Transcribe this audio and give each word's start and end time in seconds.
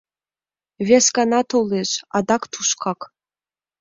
Вес 0.87 1.05
гана 1.17 1.39
толеш— 1.49 1.91
адак 2.17 2.43
тушкак. 2.51 2.99